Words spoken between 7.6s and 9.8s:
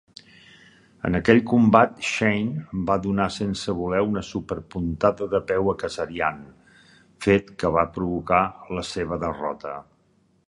que va provocar la seva derrota.